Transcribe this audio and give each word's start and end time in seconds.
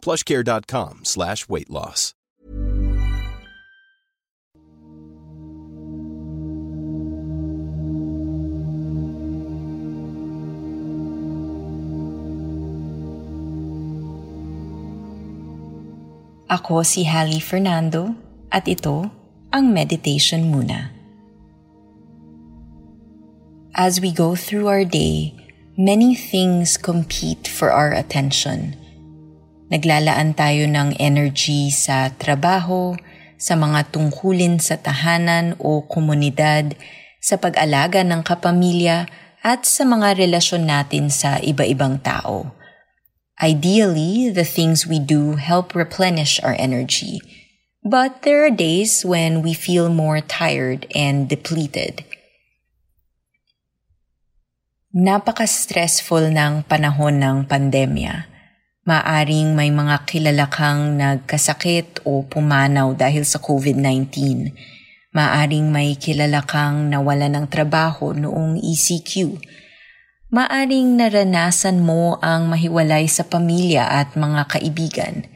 plushcare.com 0.00 1.04
slash 1.04 1.48
weight 1.48 1.70
loss. 1.70 2.14
Ako 16.50 16.82
si 16.82 17.06
Hallie 17.06 17.38
Fernando 17.38 18.18
at 18.50 18.66
ito 18.66 19.06
ang 19.54 19.70
Meditation 19.70 20.50
Muna. 20.50 20.90
As 23.78 24.02
we 24.02 24.10
go 24.10 24.34
through 24.34 24.66
our 24.66 24.82
day, 24.82 25.30
many 25.78 26.18
things 26.18 26.74
compete 26.74 27.46
for 27.46 27.70
our 27.70 27.94
attention. 27.94 28.79
Naglalaan 29.70 30.34
tayo 30.34 30.66
ng 30.66 30.98
energy 30.98 31.70
sa 31.70 32.10
trabaho, 32.10 32.98
sa 33.38 33.54
mga 33.54 33.94
tungkulin 33.94 34.58
sa 34.58 34.74
tahanan 34.74 35.54
o 35.62 35.86
komunidad, 35.86 36.74
sa 37.22 37.38
pag-alaga 37.38 38.02
ng 38.02 38.26
kapamilya 38.26 39.06
at 39.46 39.62
sa 39.62 39.86
mga 39.86 40.18
relasyon 40.18 40.66
natin 40.66 41.06
sa 41.06 41.38
iba-ibang 41.38 42.02
tao. 42.02 42.50
Ideally, 43.38 44.28
the 44.28 44.44
things 44.44 44.90
we 44.90 44.98
do 44.98 45.38
help 45.38 45.72
replenish 45.72 46.42
our 46.42 46.58
energy. 46.58 47.22
But 47.80 48.26
there 48.26 48.44
are 48.44 48.52
days 48.52 49.06
when 49.06 49.40
we 49.40 49.56
feel 49.56 49.88
more 49.88 50.20
tired 50.20 50.84
and 50.92 51.30
depleted. 51.30 52.04
Napaka-stressful 54.92 56.34
ng 56.34 56.68
panahon 56.68 57.22
ng 57.22 57.36
pandemya. 57.48 58.29
Maaring 58.90 59.54
may 59.54 59.70
mga 59.70 60.02
kilala 60.02 60.50
kang 60.50 60.98
nagkasakit 60.98 62.02
o 62.02 62.26
pumanaw 62.26 62.98
dahil 62.98 63.22
sa 63.22 63.38
COVID-19. 63.38 64.50
Maaring 65.14 65.70
may 65.70 65.94
kilala 65.94 66.42
kang 66.42 66.90
nawala 66.90 67.30
ng 67.30 67.46
trabaho 67.46 68.10
noong 68.10 68.58
ECQ 68.58 69.38
maaring 70.30 70.94
naranasan 70.94 71.82
mo 71.82 72.14
ang 72.22 72.46
mahiwalay 72.46 73.10
sa 73.10 73.26
pamilya 73.26 73.82
at 73.90 74.14
mga 74.14 74.46
kaibigan. 74.46 75.26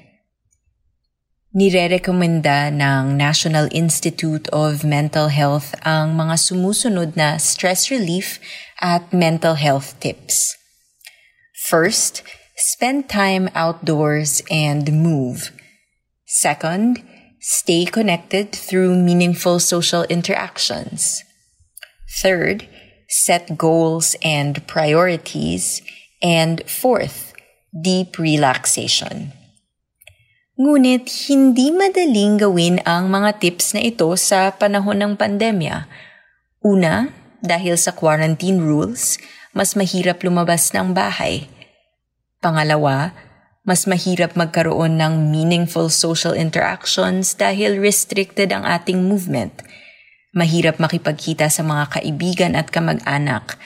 Nirerekomenda 1.55 2.71
ng 2.71 3.15
National 3.15 3.71
Institute 3.75 4.47
of 4.51 4.83
Mental 4.87 5.31
Health 5.31 5.75
ang 5.87 6.15
mga 6.19 6.35
sumusunod 6.39 7.15
na 7.15 7.39
stress 7.39 7.91
relief 7.91 8.43
at 8.83 9.11
mental 9.15 9.55
health 9.59 9.99
tips. 10.03 10.59
First, 11.67 12.27
spend 12.57 13.09
time 13.09 13.51
outdoors 13.55 14.43
and 14.51 14.91
move. 14.93 15.51
Second, 16.27 17.03
stay 17.41 17.85
connected 17.85 18.53
through 18.55 18.95
meaningful 18.95 19.59
social 19.59 20.05
interactions. 20.07 21.23
Third, 22.23 22.67
set 23.09 23.59
goals 23.59 24.17
and 24.23 24.65
priorities, 24.67 25.83
and 26.23 26.63
fourth, 26.67 27.35
deep 27.75 28.19
relaxation. 28.19 29.35
Ngunit 30.55 31.11
hindi 31.27 31.75
madaling 31.75 32.39
gawin 32.39 32.79
ang 32.87 33.11
mga 33.11 33.43
tips 33.43 33.75
na 33.75 33.83
ito 33.83 34.07
sa 34.15 34.55
panahon 34.55 35.03
ng 35.03 35.13
pandemya. 35.19 35.91
Una, 36.63 37.11
dahil 37.43 37.75
sa 37.75 37.91
quarantine 37.91 38.63
rules, 38.63 39.19
mas 39.51 39.75
mahirap 39.75 40.23
lumabas 40.23 40.71
ng 40.71 40.95
bahay. 40.95 41.51
Pangalawa, 42.45 43.17
mas 43.65 43.89
mahirap 43.89 44.37
magkaroon 44.37 45.01
ng 45.01 45.33
meaningful 45.33 45.89
social 45.89 46.37
interactions 46.37 47.33
dahil 47.33 47.81
restricted 47.81 48.53
ang 48.53 48.69
ating 48.69 49.01
movement– 49.09 49.65
mahirap 50.35 50.83
makipagkita 50.83 51.47
sa 51.47 51.63
mga 51.63 51.99
kaibigan 51.99 52.53
at 52.59 52.69
kamag-anak. 52.69 53.57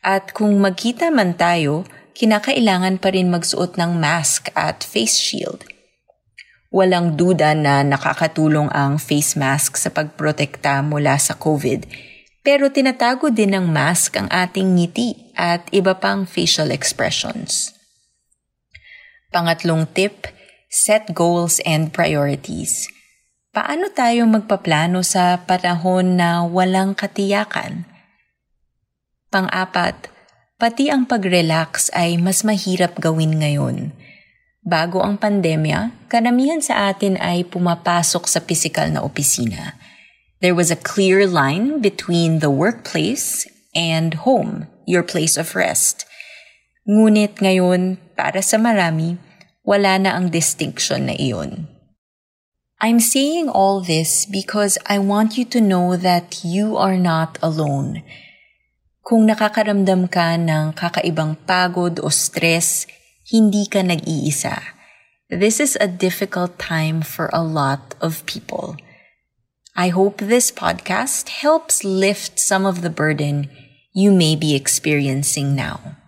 At 0.00 0.30
kung 0.32 0.54
magkita 0.62 1.10
man 1.10 1.34
tayo, 1.34 1.84
kinakailangan 2.14 3.02
pa 3.02 3.10
rin 3.10 3.28
magsuot 3.28 3.76
ng 3.76 3.98
mask 3.98 4.54
at 4.54 4.86
face 4.86 5.18
shield. 5.18 5.66
Walang 6.72 7.20
duda 7.20 7.52
na 7.52 7.84
nakakatulong 7.84 8.72
ang 8.72 8.96
face 8.96 9.36
mask 9.36 9.76
sa 9.76 9.92
pagprotekta 9.92 10.80
mula 10.80 11.20
sa 11.20 11.36
COVID, 11.36 11.84
pero 12.40 12.72
tinatago 12.72 13.28
din 13.28 13.52
ng 13.52 13.66
mask 13.68 14.16
ang 14.16 14.26
ating 14.32 14.80
ngiti 14.80 15.36
at 15.36 15.68
iba 15.70 16.00
pang 16.00 16.24
facial 16.24 16.72
expressions. 16.72 17.76
Pangatlong 19.32 19.88
tip, 19.96 20.28
set 20.68 21.16
goals 21.16 21.58
and 21.64 21.90
priorities– 21.90 22.86
Paano 23.52 23.92
tayo 23.92 24.24
magpaplano 24.24 25.04
sa 25.04 25.36
panahon 25.44 26.16
na 26.16 26.40
walang 26.40 26.96
katiyakan? 26.96 27.84
Pang-apat, 29.28 30.08
pati 30.56 30.88
ang 30.88 31.04
pag-relax 31.04 31.92
ay 31.92 32.16
mas 32.16 32.48
mahirap 32.48 32.96
gawin 32.96 33.36
ngayon. 33.44 33.92
Bago 34.64 35.04
ang 35.04 35.20
pandemya, 35.20 35.92
karamihan 36.08 36.64
sa 36.64 36.88
atin 36.88 37.20
ay 37.20 37.44
pumapasok 37.44 38.24
sa 38.24 38.40
pisikal 38.40 38.88
na 38.88 39.04
opisina. 39.04 39.76
There 40.40 40.56
was 40.56 40.72
a 40.72 40.80
clear 40.80 41.28
line 41.28 41.84
between 41.84 42.40
the 42.40 42.48
workplace 42.48 43.44
and 43.76 44.24
home, 44.24 44.64
your 44.88 45.04
place 45.04 45.36
of 45.36 45.52
rest. 45.52 46.08
Ngunit 46.82 47.38
ngayon, 47.38 48.02
para 48.18 48.42
sa 48.42 48.58
marami, 48.58 49.14
wala 49.62 50.02
na 50.02 50.18
ang 50.18 50.34
distinction 50.34 51.06
na 51.06 51.14
iyon. 51.14 51.70
I'm 52.82 52.98
saying 52.98 53.46
all 53.46 53.78
this 53.78 54.26
because 54.26 54.74
I 54.90 54.98
want 54.98 55.38
you 55.38 55.46
to 55.54 55.62
know 55.62 55.94
that 55.94 56.42
you 56.42 56.74
are 56.74 56.98
not 56.98 57.38
alone. 57.38 58.02
Kung 59.06 59.30
nakakaramdam 59.30 60.10
ka 60.10 60.34
ng 60.34 60.74
kakaibang 60.74 61.38
pagod 61.46 62.02
o 62.02 62.10
stress, 62.10 62.90
hindi 63.30 63.70
ka 63.70 63.86
nag-iisa. 63.86 64.58
This 65.30 65.62
is 65.62 65.78
a 65.78 65.86
difficult 65.86 66.58
time 66.58 67.06
for 67.06 67.30
a 67.30 67.46
lot 67.46 67.94
of 68.02 68.26
people. 68.26 68.74
I 69.78 69.94
hope 69.94 70.18
this 70.18 70.50
podcast 70.50 71.30
helps 71.30 71.86
lift 71.86 72.42
some 72.42 72.66
of 72.66 72.82
the 72.82 72.90
burden 72.90 73.46
you 73.94 74.10
may 74.10 74.34
be 74.34 74.58
experiencing 74.58 75.54
now. 75.54 76.01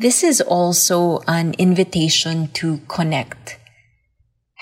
This 0.00 0.22
is 0.22 0.40
also 0.40 1.24
an 1.26 1.54
invitation 1.58 2.48
to 2.52 2.78
connect 2.86 3.58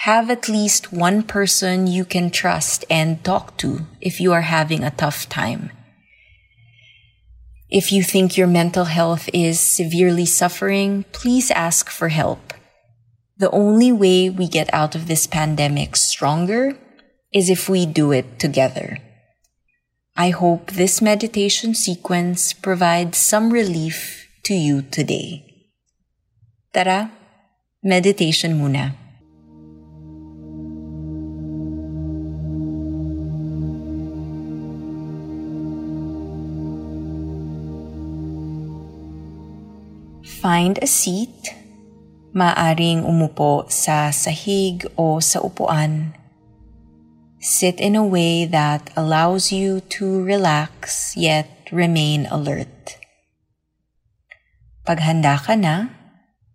have 0.07 0.31
at 0.31 0.49
least 0.49 0.93
one 0.93 1.23
person 1.23 1.89
you 1.89 2.05
can 2.05 2.31
trust 2.31 2.85
and 2.89 3.23
talk 3.25 3.57
to 3.59 3.81
if 4.01 4.21
you 4.21 4.33
are 4.33 4.43
having 4.43 4.85
a 4.85 4.91
tough 4.93 5.29
time. 5.29 5.71
If 7.69 7.91
you 7.91 8.05
think 8.05 8.37
your 8.37 8.47
mental 8.47 8.85
health 8.85 9.29
is 9.35 9.59
severely 9.59 10.25
suffering, 10.25 11.05
please 11.11 11.51
ask 11.51 11.91
for 11.91 12.09
help. 12.09 12.55
The 13.37 13.51
only 13.51 13.91
way 13.91 14.31
we 14.31 14.47
get 14.49 14.73
out 14.73 14.95
of 14.95 15.09
this 15.09 15.27
pandemic 15.27 15.97
stronger 15.97 16.79
is 17.35 17.51
if 17.51 17.69
we 17.69 17.85
do 17.85 18.13
it 18.13 18.39
together. 18.39 18.99
I 20.17 20.31
hope 20.31 20.71
this 20.71 21.03
meditation 21.03 21.75
sequence 21.75 22.53
provides 22.53 23.19
some 23.19 23.53
relief 23.53 24.26
to 24.47 24.55
you 24.55 24.79
today. 24.95 25.43
Tara, 26.71 27.11
meditation 27.83 28.55
muna. 28.55 28.95
Find 40.39 40.79
a 40.79 40.87
seat. 40.87 41.51
Maaring 42.31 43.03
umupo 43.03 43.67
sa 43.67 44.15
sahig 44.15 44.87
o 44.95 45.19
sa 45.19 45.43
upuan. 45.43 46.15
Sit 47.43 47.83
in 47.83 47.99
a 47.99 48.07
way 48.07 48.47
that 48.47 48.95
allows 48.95 49.51
you 49.51 49.83
to 49.99 50.23
relax 50.23 51.17
yet 51.19 51.67
remain 51.75 52.31
alert. 52.31 53.06
Paghanda 54.87 55.35
ka 55.35 55.59
na, 55.59 55.91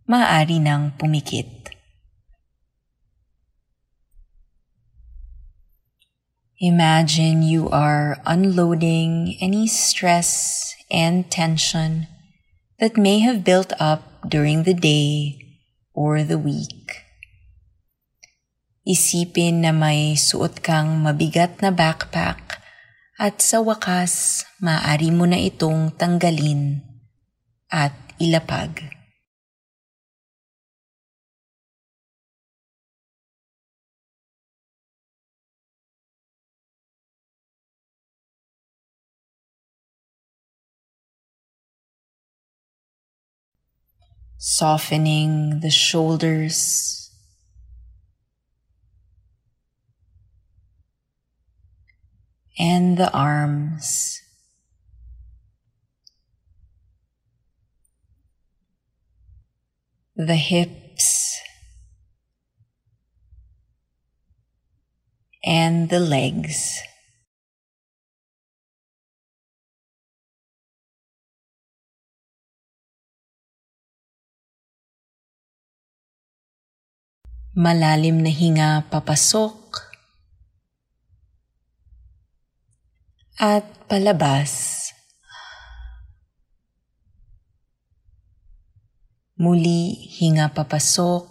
maaari 0.07 0.63
nang 0.63 0.95
pumikit. 0.95 1.75
Imagine 6.63 7.43
you 7.43 7.67
are 7.75 8.23
unloading 8.23 9.35
any 9.43 9.67
stress 9.67 10.71
and 10.87 11.27
tension 11.27 12.07
that 12.79 12.95
may 12.95 13.19
have 13.19 13.43
built 13.43 13.75
up 13.83 14.23
during 14.23 14.63
the 14.63 14.77
day 14.79 15.35
or 15.91 16.23
the 16.23 16.39
week. 16.39 17.03
Isipin 18.87 19.67
na 19.67 19.75
may 19.75 20.15
suot 20.15 20.63
kang 20.63 21.03
mabigat 21.03 21.59
na 21.59 21.75
backpack 21.75 22.63
at 23.19 23.43
sa 23.43 23.59
wakas 23.59 24.47
maaari 24.63 25.11
mo 25.11 25.27
na 25.27 25.35
itong 25.35 25.91
tanggalin 25.99 26.79
at 27.67 28.10
ilapag. 28.21 28.91
softening 44.41 45.59
the 45.59 45.69
shoulders. 45.69 47.11
And 52.57 52.97
the 52.97 53.11
arms. 53.13 54.10
The 60.21 60.35
hips. 60.37 61.41
And 65.41 65.89
the 65.89 65.97
legs. 65.97 66.77
Malalim 77.57 78.21
na 78.21 78.29
hinga 78.29 78.85
papasok 78.93 79.57
at 83.41 83.65
palabas. 83.89 84.70
Muli 89.41 89.97
hinga 90.21 90.53
papasok. 90.53 91.25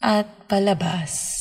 At 0.00 0.48
palabas. 0.48 1.36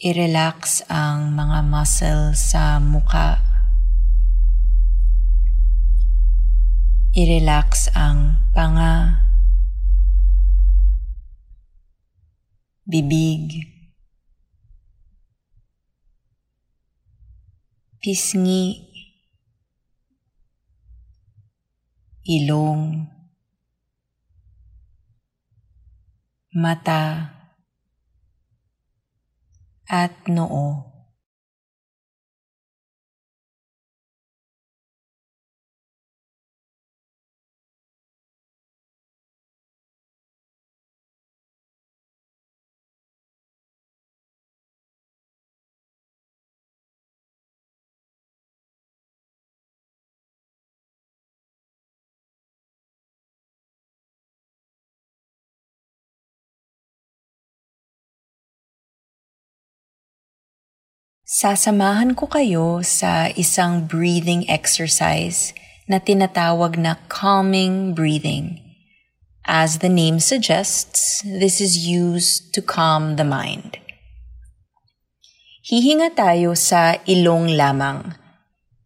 I-relax 0.00 0.82
ang 0.90 1.36
mga 1.38 1.60
muscle 1.70 2.32
sa 2.34 2.80
muka 2.80 3.50
I-relax 7.10 7.90
ang 7.98 8.38
panga, 8.54 9.18
bibig, 12.86 13.66
pisngi, 18.00 18.62
ilong, 22.36 22.84
mata, 26.62 27.00
at 30.00 30.28
noo. 30.28 30.89
Sasamahan 61.30 62.18
ko 62.18 62.26
kayo 62.26 62.82
sa 62.82 63.30
isang 63.38 63.86
breathing 63.86 64.50
exercise 64.50 65.54
na 65.86 66.02
tinatawag 66.02 66.74
na 66.74 66.98
calming 67.06 67.94
breathing. 67.94 68.58
As 69.46 69.78
the 69.78 69.86
name 69.86 70.18
suggests, 70.18 71.22
this 71.22 71.62
is 71.62 71.86
used 71.86 72.50
to 72.50 72.58
calm 72.58 73.14
the 73.14 73.22
mind. 73.22 73.78
Hihinga 75.70 76.18
tayo 76.18 76.58
sa 76.58 76.98
ilong 77.06 77.54
lamang. 77.54 78.18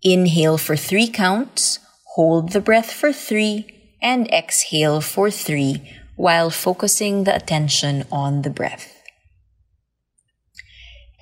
Inhale 0.05 0.61
for 0.61 0.76
three 0.76 1.08
counts, 1.08 1.81
hold 2.12 2.52
the 2.52 2.61
breath 2.61 2.93
for 2.93 3.08
three, 3.08 3.64
and 4.05 4.29
exhale 4.29 5.00
for 5.00 5.32
three 5.32 5.81
while 6.20 6.52
focusing 6.52 7.25
the 7.25 7.32
attention 7.32 8.05
on 8.12 8.44
the 8.44 8.52
breath. 8.52 8.94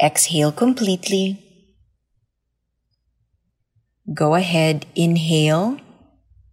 Exhale 0.00 0.52
completely. 0.52 1.38
Go 4.12 4.34
ahead, 4.34 4.86
inhale, 4.94 5.78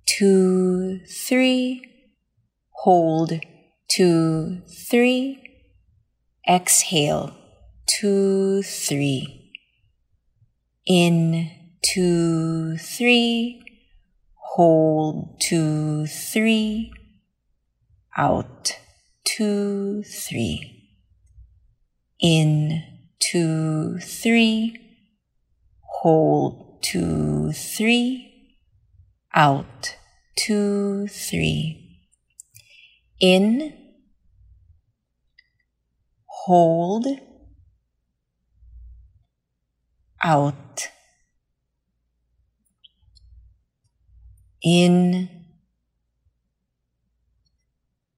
two, 0.05 0.99
three, 1.27 1.81
hold, 2.69 3.39
two, 3.89 4.61
three, 4.89 5.41
exhale, 6.47 7.35
two, 7.87 8.61
three, 8.61 9.51
in, 10.85 11.49
two, 11.83 12.77
three, 12.77 13.63
hold, 14.35 15.39
two, 15.41 16.05
three, 16.05 16.91
out, 18.15 18.77
two, 19.25 20.03
three, 20.03 20.89
in, 22.21 22.98
two, 23.19 23.99
three, 23.99 24.75
hold, 25.81 26.81
two, 26.81 27.51
three, 27.51 28.55
out, 29.33 29.97
two, 30.37 31.07
three, 31.07 31.99
in, 33.19 33.73
hold, 36.25 37.05
out, 40.23 40.89
in, 44.63 45.29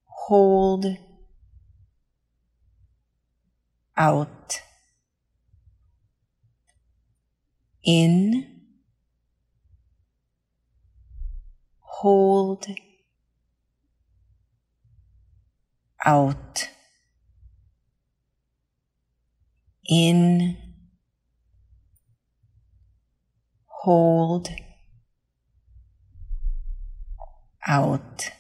hold, 0.06 0.86
out 3.98 4.62
in, 7.84 8.62
hold, 11.80 12.68
out, 16.06 16.70
in, 19.88 20.58
hold, 23.66 24.50
out. 27.68 28.32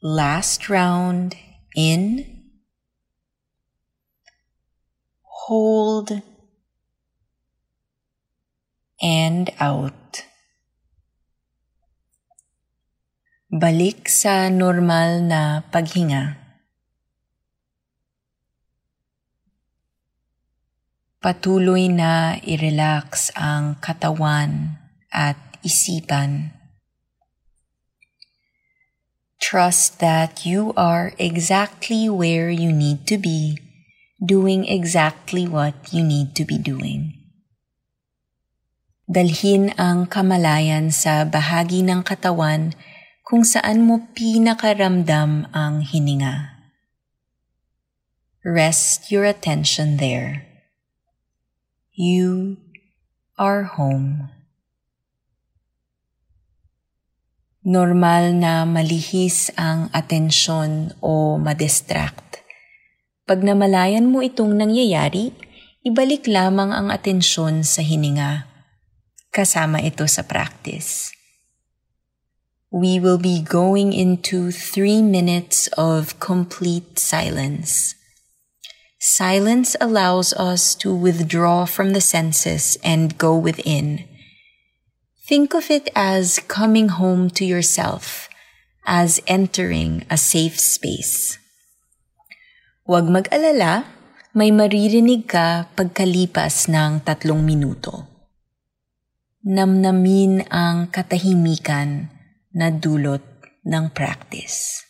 Last 0.00 0.68
round 0.68 1.34
in, 1.74 2.44
hold, 5.22 6.22
and 9.02 9.50
out. 9.58 10.26
Balik 13.48 14.12
sa 14.12 14.52
normal 14.52 15.24
na 15.24 15.64
paghinga. 15.72 16.36
Patuloy 21.18 21.90
na 21.90 22.38
i-relax 22.46 23.34
ang 23.34 23.74
katawan 23.82 24.78
at 25.10 25.40
isipan. 25.66 26.54
Trust 29.42 29.98
that 29.98 30.46
you 30.46 30.70
are 30.78 31.10
exactly 31.18 32.06
where 32.06 32.50
you 32.50 32.70
need 32.70 33.06
to 33.10 33.18
be, 33.18 33.58
doing 34.22 34.68
exactly 34.68 35.48
what 35.48 35.74
you 35.90 36.04
need 36.06 36.38
to 36.38 36.44
be 36.44 36.58
doing. 36.58 37.17
Dalhin 39.08 39.72
ang 39.80 40.04
kamalayan 40.04 40.92
sa 40.92 41.24
bahagi 41.24 41.80
ng 41.80 42.04
katawan 42.04 42.76
kung 43.24 43.40
saan 43.40 43.88
mo 43.88 44.04
pinakaramdam 44.12 45.48
ang 45.50 45.80
hininga. 45.80 46.60
Rest 48.44 49.08
your 49.08 49.24
attention 49.24 49.96
there. 49.96 50.44
You 51.96 52.60
are 53.40 53.64
home. 53.64 54.38
normal 57.68 58.32
na 58.32 58.64
malihis 58.64 59.52
ang 59.60 59.92
atensyon 59.92 60.96
o 61.04 61.36
madistract. 61.36 62.40
Pag 63.28 63.44
namalayan 63.44 64.08
mo 64.08 64.24
itong 64.24 64.56
nangyayari, 64.56 65.36
ibalik 65.84 66.24
lamang 66.24 66.72
ang 66.72 66.88
atensyon 66.88 67.60
sa 67.60 67.84
hininga. 67.84 68.47
Kasama 69.32 69.84
ito 69.84 70.08
sa 70.08 70.22
practice. 70.22 71.12
We 72.68 73.00
will 73.00 73.18
be 73.18 73.40
going 73.40 73.96
into 73.96 74.52
three 74.52 75.00
minutes 75.00 75.68
of 75.80 76.20
complete 76.20 76.98
silence. 76.98 77.96
Silence 78.98 79.78
allows 79.80 80.34
us 80.34 80.74
to 80.84 80.92
withdraw 80.92 81.64
from 81.64 81.94
the 81.96 82.02
senses 82.02 82.76
and 82.84 83.16
go 83.16 83.38
within 83.38 84.08
Think 85.28 85.52
of 85.52 85.68
it 85.68 85.92
as 85.92 86.40
coming 86.48 86.88
home 86.88 87.28
to 87.36 87.44
yourself, 87.44 88.32
as 88.88 89.20
entering 89.28 90.08
a 90.08 90.16
safe 90.16 90.56
space. 90.56 91.36
Huwag 92.88 93.12
mag-alala, 93.12 93.84
may 94.32 94.48
maririnig 94.48 95.28
ka 95.28 95.68
pagkalipas 95.76 96.72
ng 96.72 97.04
tatlong 97.04 97.44
minuto. 97.44 98.17
Namnamin 99.48 100.44
ang 100.52 100.92
katahimikan 100.92 102.12
na 102.52 102.68
dulot 102.68 103.24
ng 103.64 103.88
practice. 103.96 104.87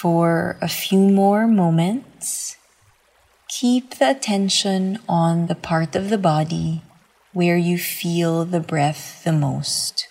For 0.00 0.56
a 0.62 0.68
few 0.68 1.10
more 1.10 1.46
moments, 1.46 2.56
keep 3.50 3.96
the 3.96 4.08
attention 4.08 4.98
on 5.06 5.46
the 5.46 5.54
part 5.54 5.94
of 5.94 6.08
the 6.08 6.16
body 6.16 6.80
where 7.34 7.58
you 7.58 7.76
feel 7.76 8.46
the 8.46 8.60
breath 8.60 9.22
the 9.24 9.32
most. 9.32 10.08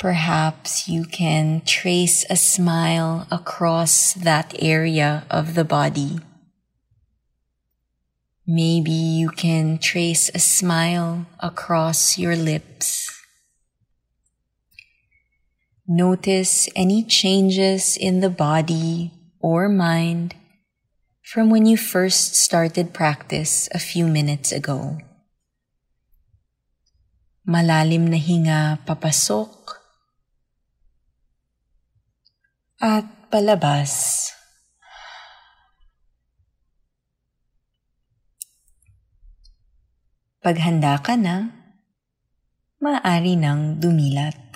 Perhaps 0.00 0.88
you 0.88 1.04
can 1.04 1.62
trace 1.64 2.26
a 2.28 2.34
smile 2.34 3.28
across 3.30 4.12
that 4.14 4.52
area 4.58 5.24
of 5.30 5.54
the 5.54 5.64
body. 5.64 6.18
Maybe 8.44 8.90
you 8.90 9.30
can 9.30 9.78
trace 9.78 10.32
a 10.34 10.40
smile 10.40 11.26
across 11.38 12.18
your 12.18 12.34
lips. 12.34 13.19
Notice 15.90 16.70
any 16.78 17.02
changes 17.02 17.98
in 17.98 18.22
the 18.22 18.30
body 18.30 19.10
or 19.42 19.66
mind 19.66 20.38
from 21.26 21.50
when 21.50 21.66
you 21.66 21.74
first 21.74 22.38
started 22.38 22.94
practice 22.94 23.66
a 23.74 23.82
few 23.82 24.06
minutes 24.06 24.54
ago. 24.54 25.02
Malalim 27.42 28.06
na 28.06 28.22
hinga 28.22 28.78
papasok 28.86 29.50
at 32.78 33.10
palabas. 33.26 34.30
Paghanda 40.38 41.02
ka 41.02 41.18
na, 41.18 41.50
maaari 42.78 43.34
nang 43.34 43.82
dumilat. 43.82 44.49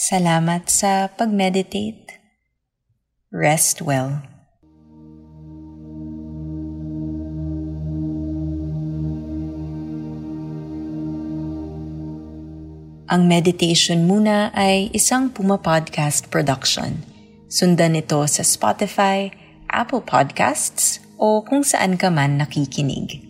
Salamat 0.00 0.72
sa 0.72 1.12
pag-meditate. 1.12 2.08
Rest 3.28 3.84
well. 3.84 4.24
Ang 13.12 13.28
meditation 13.28 14.08
muna 14.08 14.48
ay 14.56 14.88
isang 14.96 15.28
Puma 15.28 15.60
Podcast 15.60 16.32
production. 16.32 17.04
Sundan 17.52 17.92
ito 17.92 18.24
sa 18.24 18.40
Spotify, 18.40 19.28
Apple 19.68 20.00
Podcasts, 20.00 21.04
o 21.20 21.44
kung 21.44 21.60
saan 21.60 22.00
ka 22.00 22.08
man 22.08 22.40
nakikinig. 22.40 23.29